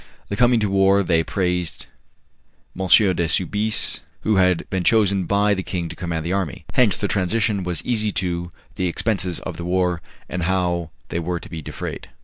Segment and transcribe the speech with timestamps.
[0.29, 1.85] Then coming to war they praised
[2.75, 2.87] M.
[2.87, 6.65] de Soubise, who had been chosen by the king to command the army.
[6.73, 11.39] Hence the transition was easy to the expenses of the war, and how they were
[11.39, 12.09] to be defrayed.